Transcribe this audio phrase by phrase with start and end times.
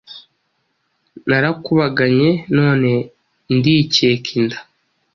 [1.29, 2.91] Narakubaganye none
[3.55, 4.57] ndikeka inda;